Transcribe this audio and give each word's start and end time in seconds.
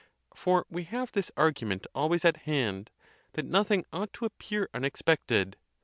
For 0.33 0.65
we 0.67 0.85
have 0.85 1.11
this 1.11 1.31
argument 1.37 1.85
always 1.93 2.25
at 2.25 2.37
hand, 2.47 2.89
that 3.33 3.45
nothing 3.45 3.85
ought 3.93 4.11
to 4.13 4.25
appear 4.25 4.67
unexpected. 4.73 5.57